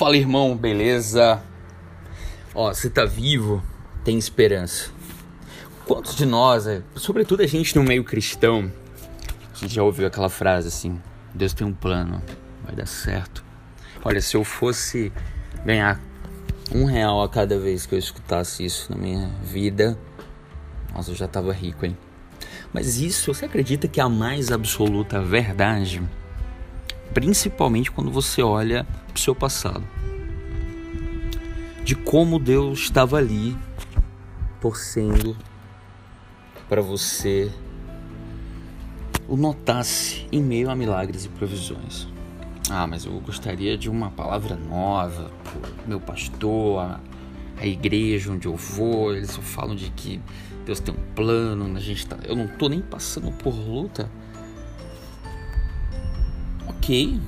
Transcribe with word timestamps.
Fala 0.00 0.16
irmão, 0.16 0.56
beleza? 0.56 1.42
Ó, 2.54 2.72
você 2.72 2.88
tá 2.88 3.04
vivo, 3.04 3.62
tem 4.02 4.16
esperança. 4.16 4.90
Quantos 5.84 6.16
de 6.16 6.24
nós, 6.24 6.66
é, 6.66 6.80
sobretudo 6.96 7.42
a 7.42 7.46
gente 7.46 7.76
no 7.76 7.82
meio 7.82 8.02
cristão, 8.02 8.72
a 9.52 9.56
gente 9.58 9.74
já 9.74 9.82
ouviu 9.82 10.06
aquela 10.06 10.30
frase 10.30 10.68
assim: 10.68 10.98
Deus 11.34 11.52
tem 11.52 11.66
um 11.66 11.74
plano, 11.74 12.22
vai 12.64 12.74
dar 12.74 12.86
certo. 12.86 13.44
Olha, 14.02 14.22
se 14.22 14.38
eu 14.38 14.42
fosse 14.42 15.12
ganhar 15.66 16.00
um 16.74 16.86
real 16.86 17.22
a 17.22 17.28
cada 17.28 17.58
vez 17.58 17.84
que 17.84 17.94
eu 17.94 17.98
escutasse 17.98 18.64
isso 18.64 18.90
na 18.90 18.96
minha 18.96 19.28
vida, 19.42 19.98
nossa, 20.94 21.10
eu 21.10 21.14
já 21.14 21.28
tava 21.28 21.52
rico, 21.52 21.84
hein? 21.84 21.94
Mas 22.72 22.96
isso, 22.96 23.34
você 23.34 23.44
acredita 23.44 23.86
que 23.86 24.00
é 24.00 24.02
a 24.02 24.08
mais 24.08 24.50
absoluta 24.50 25.20
verdade? 25.20 26.02
Principalmente 27.14 27.90
quando 27.90 28.10
você 28.10 28.42
olha 28.42 28.84
para 29.06 29.16
o 29.16 29.18
seu 29.18 29.34
passado. 29.34 29.84
De 31.84 31.94
como 31.94 32.38
Deus 32.38 32.80
estava 32.80 33.16
ali 33.16 33.56
torcendo 34.60 35.36
para 36.68 36.80
você 36.80 37.50
o 39.26 39.36
notasse 39.36 40.26
em 40.30 40.42
meio 40.42 40.70
a 40.70 40.76
milagres 40.76 41.24
e 41.24 41.28
provisões. 41.28 42.08
Ah, 42.68 42.86
mas 42.86 43.04
eu 43.04 43.12
gostaria 43.20 43.76
de 43.76 43.88
uma 43.88 44.10
palavra 44.10 44.54
nova, 44.54 45.30
meu 45.86 46.00
pastor, 46.00 46.80
a, 46.80 47.00
a 47.56 47.66
igreja 47.66 48.30
onde 48.30 48.46
eu 48.46 48.54
vou, 48.54 49.14
eles 49.14 49.30
só 49.30 49.40
falam 49.40 49.74
de 49.74 49.90
que 49.90 50.20
Deus 50.64 50.78
tem 50.78 50.94
um 50.94 51.14
plano, 51.14 51.76
a 51.76 51.80
gente 51.80 52.06
tá, 52.06 52.16
eu 52.24 52.36
não 52.36 52.46
tô 52.46 52.68
nem 52.68 52.80
passando 52.80 53.32
por 53.32 53.54
luta. 53.54 54.10
Ok. 56.82 57.20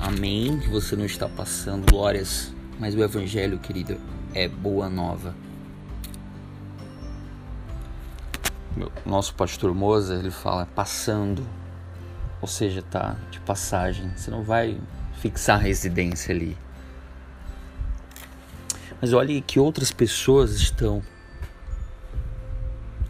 Amém 0.00 0.58
que 0.58 0.68
você 0.68 0.96
não 0.96 1.04
está 1.04 1.28
passando 1.28 1.88
glórias, 1.88 2.52
mas 2.76 2.92
o 2.92 3.00
evangelho, 3.00 3.56
querido, 3.60 3.96
é 4.34 4.48
boa 4.48 4.90
nova. 4.90 5.32
Nosso 9.06 9.32
pastor 9.36 9.72
Moza, 9.72 10.16
ele 10.16 10.32
fala 10.32 10.66
passando, 10.66 11.46
ou 12.40 12.48
seja, 12.48 12.82
tá 12.82 13.16
de 13.30 13.38
passagem. 13.38 14.10
Você 14.16 14.28
não 14.28 14.42
vai 14.42 14.76
fixar 15.20 15.60
residência 15.60 16.34
ali. 16.34 16.58
Mas 19.00 19.12
olhe 19.12 19.40
que 19.40 19.60
outras 19.60 19.92
pessoas 19.92 20.54
estão 20.54 21.00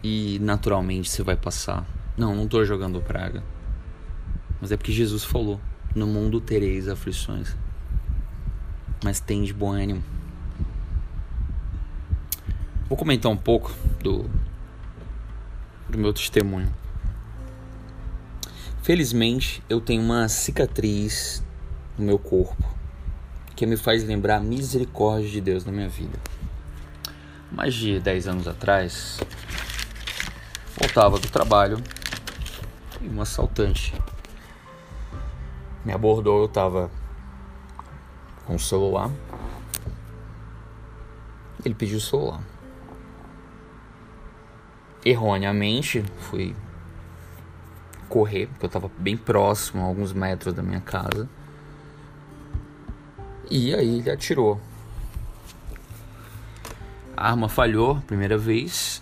e 0.03 0.37
naturalmente 0.39 1.09
você 1.09 1.23
vai 1.23 1.35
passar. 1.35 1.83
Não, 2.15 2.35
não 2.35 2.43
estou 2.43 2.63
jogando 2.63 3.01
praga. 3.01 3.43
Mas 4.63 4.71
é 4.71 4.77
porque 4.77 4.93
Jesus 4.93 5.25
falou: 5.25 5.59
No 5.93 6.07
mundo 6.07 6.39
tereis 6.39 6.87
aflições, 6.87 7.53
mas 9.03 9.19
de 9.43 9.53
bom 9.53 9.73
ânimo. 9.73 10.01
Vou 12.87 12.97
comentar 12.97 13.29
um 13.29 13.35
pouco 13.35 13.75
do, 14.01 14.23
do 15.89 15.97
meu 15.97 16.13
testemunho. 16.13 16.73
Felizmente, 18.81 19.61
eu 19.67 19.81
tenho 19.81 20.01
uma 20.01 20.29
cicatriz 20.29 21.43
no 21.97 22.05
meu 22.05 22.17
corpo 22.17 22.63
que 23.57 23.65
me 23.65 23.75
faz 23.75 24.05
lembrar 24.05 24.37
a 24.37 24.39
misericórdia 24.39 25.29
de 25.29 25.41
Deus 25.41 25.65
na 25.65 25.73
minha 25.73 25.89
vida. 25.89 26.17
Mais 27.51 27.73
de 27.73 27.99
10 27.99 28.27
anos 28.29 28.47
atrás, 28.47 29.19
voltava 30.79 31.19
do 31.19 31.27
trabalho 31.27 31.83
e 33.01 33.09
um 33.09 33.19
assaltante 33.21 33.93
me 35.85 35.91
abordou. 35.91 36.41
Eu 36.41 36.47
tava 36.47 36.89
com 38.45 38.55
o 38.55 38.59
celular. 38.59 39.09
Ele 41.63 41.73
pediu 41.73 41.97
o 41.97 42.01
celular. 42.01 42.41
Erroneamente, 45.05 46.03
fui 46.19 46.55
correr, 48.07 48.47
porque 48.47 48.65
eu 48.65 48.69
tava 48.69 48.91
bem 48.97 49.17
próximo, 49.17 49.81
a 49.81 49.85
alguns 49.85 50.13
metros 50.13 50.53
da 50.53 50.61
minha 50.61 50.81
casa. 50.81 51.27
E 53.49 53.73
aí 53.73 53.99
ele 53.99 54.11
atirou. 54.11 54.59
A 57.15 57.29
arma 57.29 57.47
falhou, 57.47 58.01
primeira 58.07 58.37
vez, 58.37 59.01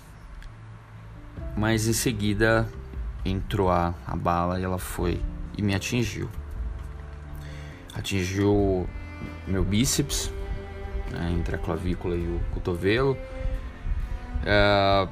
mas 1.55 1.87
em 1.87 1.93
seguida 1.93 2.67
entrou 3.23 3.69
a, 3.69 3.93
a 4.05 4.15
bala 4.15 4.59
e 4.59 4.63
ela 4.63 4.77
foi 4.77 5.21
e 5.57 5.61
me 5.61 5.73
atingiu. 5.73 6.29
Atingiu 7.93 8.87
meu 9.47 9.63
bíceps, 9.63 10.31
né, 11.11 11.33
entre 11.37 11.55
a 11.55 11.57
clavícula 11.57 12.15
e 12.15 12.25
o 12.25 12.39
cotovelo. 12.51 13.17
É, 14.45 15.07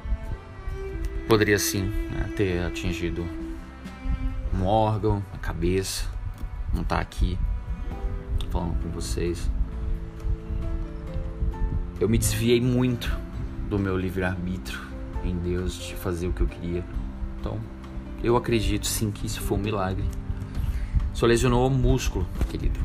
poderia 1.28 1.58
sim 1.58 1.84
né, 1.84 2.32
ter 2.36 2.64
atingido 2.64 3.24
um 4.54 4.66
órgão, 4.66 5.22
a 5.34 5.38
cabeça. 5.38 6.06
Não 6.72 6.84
tá 6.84 6.98
aqui 7.00 7.38
falando 8.50 8.82
com 8.82 8.88
vocês. 8.90 9.50
Eu 12.00 12.08
me 12.08 12.18
desviei 12.18 12.60
muito 12.60 13.16
do 13.68 13.78
meu 13.78 13.96
livre-arbítrio 13.96 14.80
em 15.24 15.36
Deus 15.36 15.74
de 15.74 15.94
fazer 15.94 16.26
o 16.26 16.32
que 16.32 16.40
eu 16.40 16.46
queria. 16.46 16.84
Então, 17.38 17.58
eu 18.22 18.36
acredito 18.36 18.86
sim 18.86 19.10
que 19.10 19.26
isso 19.26 19.40
foi 19.40 19.58
um 19.58 19.60
milagre. 19.60 20.04
Só 21.12 21.26
lesionou 21.26 21.66
o 21.66 21.70
músculo, 21.70 22.26
querido. 22.48 22.80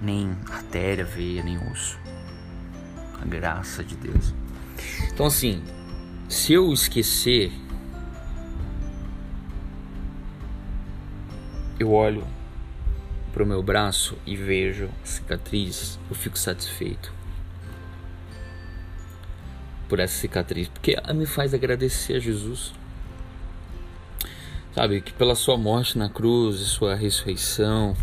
Nem 0.00 0.36
artéria, 0.50 1.04
veia, 1.04 1.42
nem 1.42 1.58
osso. 1.70 1.98
A 3.20 3.24
graça 3.24 3.82
de 3.84 3.96
Deus. 3.96 4.34
Então, 5.12 5.26
assim, 5.26 5.62
se 6.28 6.52
eu 6.52 6.72
esquecer, 6.72 7.52
eu 11.78 11.92
olho 11.92 12.26
para 13.32 13.42
o 13.42 13.46
meu 13.46 13.62
braço 13.62 14.16
e 14.26 14.36
vejo 14.36 14.88
cicatriz, 15.04 15.98
eu 16.08 16.14
fico 16.14 16.38
satisfeito 16.38 17.12
por 19.88 20.00
essa 20.00 20.14
cicatriz, 20.14 20.68
porque 20.68 20.96
me 21.14 21.26
faz 21.26 21.52
agradecer 21.52 22.14
a 22.14 22.18
Jesus. 22.18 22.72
Sabe, 24.74 25.02
que 25.02 25.12
pela 25.12 25.34
sua 25.34 25.58
morte 25.58 25.98
na 25.98 26.08
cruz 26.08 26.58
e 26.58 26.64
sua 26.64 26.94
ressurreição, 26.94 27.94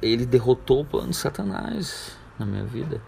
ele 0.00 0.24
derrotou 0.24 0.82
o 0.82 0.84
plano 0.84 1.10
de 1.10 1.16
Satanás 1.16 2.16
na 2.38 2.46
minha 2.46 2.64
vida. 2.64 3.02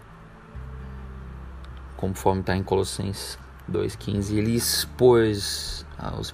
Conforme 1.95 2.41
está 2.41 2.57
em 2.57 2.61
Colossenses 2.61 3.39
2,15, 3.71 4.35
ele 4.35 4.53
expôs 4.53 5.85
aos 5.97 6.33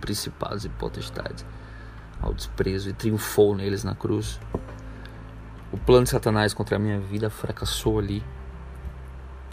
principados 0.00 0.64
e 0.64 0.68
potestades 0.70 1.46
ao 2.20 2.34
desprezo 2.34 2.90
e 2.90 2.92
triunfou 2.92 3.54
neles 3.54 3.84
na 3.84 3.94
cruz. 3.94 4.40
O 5.70 5.78
plano 5.78 6.02
de 6.02 6.10
Satanás 6.10 6.52
contra 6.52 6.76
a 6.76 6.78
minha 6.80 6.98
vida 6.98 7.30
fracassou 7.30 8.00
ali. 8.00 8.24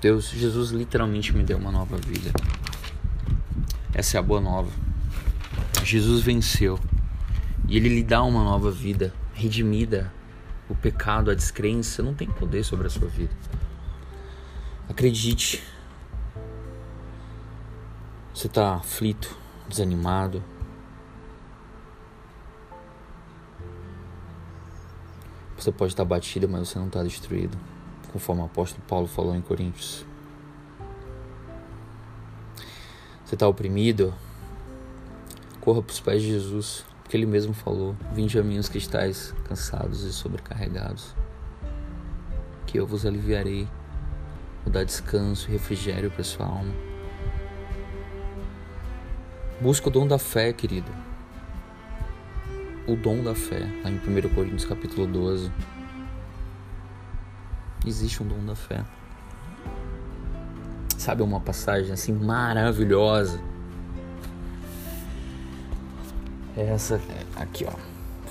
Deus, 0.01 0.29
Jesus 0.29 0.71
literalmente 0.71 1.31
me 1.31 1.43
deu 1.43 1.57
uma 1.59 1.71
nova 1.71 1.97
vida. 1.97 2.31
Essa 3.93 4.17
é 4.17 4.19
a 4.19 4.23
boa 4.23 4.41
nova. 4.41 4.71
Jesus 5.83 6.23
venceu 6.23 6.79
e 7.67 7.77
ele 7.77 7.89
lhe 7.89 8.03
dá 8.03 8.23
uma 8.23 8.43
nova 8.43 8.71
vida, 8.71 9.13
redimida. 9.33 10.11
O 10.67 10.75
pecado, 10.75 11.29
a 11.29 11.35
descrença 11.35 12.01
não 12.01 12.13
tem 12.13 12.27
poder 12.27 12.63
sobre 12.63 12.87
a 12.87 12.89
sua 12.89 13.07
vida. 13.07 13.33
Acredite. 14.89 15.63
Você 18.33 18.47
está 18.47 18.75
aflito, 18.75 19.37
desanimado. 19.69 20.43
Você 25.55 25.71
pode 25.71 25.93
estar 25.93 26.03
batido, 26.03 26.49
mas 26.49 26.69
você 26.69 26.79
não 26.79 26.87
está 26.87 27.03
destruído 27.03 27.57
conforme 28.13 28.43
o 28.43 28.45
apóstolo 28.45 28.83
Paulo 28.87 29.07
falou 29.07 29.35
em 29.35 29.41
Coríntios. 29.41 30.05
Está 33.33 33.47
oprimido? 33.47 34.13
Corra 35.59 35.81
para 35.81 35.91
os 35.91 35.99
pés 35.99 36.21
de 36.21 36.29
Jesus, 36.29 36.85
porque 37.01 37.17
Ele 37.17 37.25
mesmo 37.25 37.51
falou: 37.51 37.95
Vinde 38.13 38.37
a 38.37 38.43
mim 38.43 38.59
os 38.59 38.69
que 38.69 38.77
estáis 38.77 39.33
cansados 39.45 40.03
e 40.03 40.13
sobrecarregados, 40.13 41.15
que 42.67 42.79
eu 42.79 42.85
vos 42.85 43.07
aliviarei, 43.07 43.67
vou 44.63 44.71
dar 44.71 44.83
descanso 44.83 45.49
e 45.49 45.53
refrigério 45.53 46.11
para 46.11 46.23
sua 46.23 46.45
alma. 46.45 46.71
Busca 49.59 49.87
o 49.87 49.91
dom 49.91 50.05
da 50.05 50.19
fé, 50.19 50.53
querido. 50.53 50.91
O 52.87 52.95
dom 52.95 53.23
da 53.23 53.33
fé, 53.33 53.67
lá 53.83 53.89
em 53.89 53.95
1 53.95 54.29
Coríntios 54.35 54.65
capítulo 54.65 55.07
12 55.07 55.51
existe 57.83 58.21
um 58.21 58.27
dom 58.27 58.45
da 58.45 58.55
fé. 58.55 58.85
Sabe 61.03 61.21
uma 61.21 61.41
passagem 61.41 61.91
assim 61.91 62.13
maravilhosa? 62.13 63.37
Essa 66.55 66.97
aqui, 67.35 67.65
ó. 67.65 67.73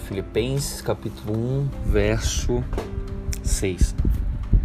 Filipenses 0.07 0.81
capítulo 0.81 1.37
1, 1.37 1.69
verso 1.91 2.65
6. 3.45 3.95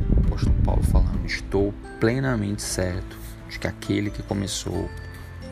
O 0.10 0.26
apóstolo 0.26 0.56
Paulo 0.64 0.84
falando: 0.84 1.26
Estou 1.26 1.74
plenamente 2.00 2.62
certo 2.62 3.18
de 3.50 3.60
que 3.60 3.68
aquele 3.68 4.10
que 4.10 4.24
começou 4.24 4.90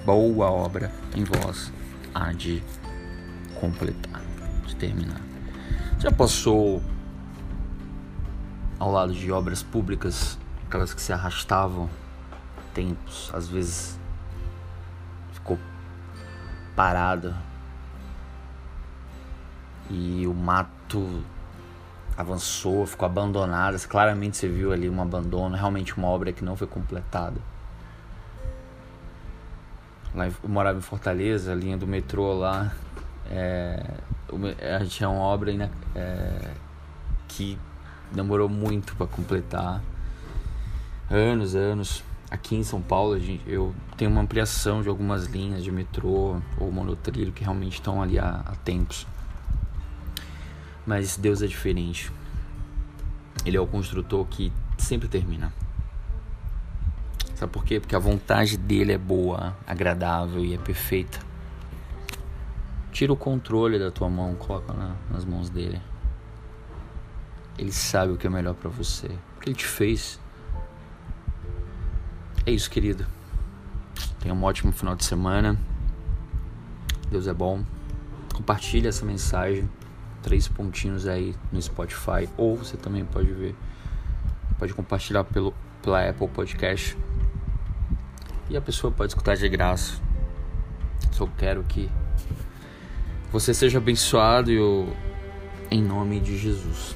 boa 0.05 0.49
obra 0.49 0.89
em 1.13 1.25
vós 1.25 1.73
há 2.13 2.31
de 2.31 2.63
completar, 3.59 4.21
de 4.65 4.77
terminar. 4.77 5.19
Já 5.99 6.09
passou 6.09 6.81
ao 8.79 8.93
lado 8.93 9.13
de 9.13 9.29
obras 9.29 9.61
públicas, 9.61 10.39
aquelas 10.65 10.93
que 10.93 11.01
se 11.01 11.11
arrastavam 11.11 11.89
tempos, 12.75 13.31
às 13.33 13.47
vezes 13.47 13.97
ficou 15.31 15.57
parada 16.75 17.35
e 19.89 20.27
o 20.27 20.33
mato 20.33 21.23
avançou, 22.17 22.85
ficou 22.85 23.05
abandonada. 23.05 23.79
Claramente 23.79 24.37
você 24.37 24.47
viu 24.47 24.71
ali 24.71 24.89
um 24.89 25.01
abandono, 25.01 25.55
realmente 25.55 25.97
uma 25.97 26.07
obra 26.07 26.33
que 26.33 26.43
não 26.43 26.55
foi 26.55 26.67
completada. 26.67 27.39
Lá 30.13 30.27
eu 30.27 30.33
morava 30.43 30.77
em 30.77 30.81
Fortaleza, 30.81 31.51
a 31.51 31.55
linha 31.55 31.77
do 31.77 31.87
metrô 31.87 32.33
lá, 32.33 32.71
é, 33.29 33.85
a 34.75 34.79
gente 34.83 34.97
tinha 34.97 35.09
uma 35.09 35.21
obra 35.21 35.51
é, 35.93 36.51
que 37.27 37.57
demorou 38.11 38.47
muito 38.47 38.95
para 38.95 39.07
completar, 39.07 39.81
anos, 41.09 41.55
anos. 41.55 42.03
Aqui 42.35 42.53
em 42.57 42.63
São 42.63 42.81
Paulo, 42.81 43.17
eu 43.47 43.73
tenho 43.95 44.11
uma 44.11 44.19
ampliação 44.19 44.81
de 44.81 44.89
algumas 44.89 45.23
linhas 45.25 45.63
de 45.63 45.71
metrô 45.71 46.41
ou 46.59 46.69
monotrilho 46.69 47.31
que 47.31 47.41
realmente 47.41 47.75
estão 47.75 48.01
ali 48.01 48.19
há, 48.19 48.43
há 48.45 48.55
tempos. 48.57 49.07
Mas 50.85 51.15
Deus 51.15 51.41
é 51.41 51.47
diferente. 51.47 52.11
Ele 53.45 53.55
é 53.55 53.59
o 53.59 53.65
construtor 53.65 54.25
que 54.25 54.51
sempre 54.77 55.07
termina. 55.07 55.53
Sabe 57.35 57.53
por 57.53 57.63
quê? 57.63 57.79
Porque 57.79 57.95
a 57.95 57.99
vontade 57.99 58.57
dele 58.57 58.91
é 58.91 58.97
boa, 58.97 59.55
agradável 59.65 60.43
e 60.43 60.55
é 60.55 60.57
perfeita. 60.57 61.17
Tira 62.91 63.13
o 63.13 63.17
controle 63.17 63.79
da 63.79 63.91
tua 63.91 64.09
mão, 64.09 64.35
coloca 64.35 64.73
na, 64.73 64.93
nas 65.09 65.23
mãos 65.23 65.49
dele. 65.49 65.81
Ele 67.57 67.71
sabe 67.71 68.11
o 68.11 68.17
que 68.17 68.27
é 68.27 68.29
melhor 68.29 68.55
para 68.55 68.69
você, 68.69 69.09
porque 69.35 69.51
ele 69.51 69.55
te 69.55 69.65
fez. 69.65 70.19
É 72.45 72.51
isso, 72.51 72.69
querido. 72.69 73.07
Tenha 74.19 74.33
um 74.33 74.43
ótimo 74.43 74.71
final 74.71 74.95
de 74.95 75.03
semana. 75.03 75.59
Deus 77.09 77.27
é 77.27 77.33
bom. 77.33 77.63
Compartilhe 78.35 78.87
essa 78.87 79.03
mensagem. 79.03 79.67
Três 80.21 80.47
pontinhos 80.47 81.07
aí 81.07 81.35
no 81.51 81.59
Spotify. 81.59 82.29
Ou 82.37 82.55
você 82.55 82.77
também 82.77 83.03
pode 83.03 83.31
ver. 83.31 83.55
Pode 84.59 84.75
compartilhar 84.75 85.23
pelo, 85.23 85.55
pela 85.81 86.07
Apple 86.07 86.27
Podcast. 86.27 86.95
E 88.47 88.55
a 88.55 88.61
pessoa 88.61 88.93
pode 88.93 89.11
escutar 89.11 89.35
de 89.35 89.49
graça. 89.49 89.99
Só 91.11 91.25
quero 91.37 91.63
que 91.63 91.89
você 93.31 93.55
seja 93.55 93.79
abençoado 93.79 94.51
e 94.51 94.55
eu, 94.55 94.95
em 95.71 95.81
nome 95.81 96.19
de 96.19 96.37
Jesus. 96.37 96.95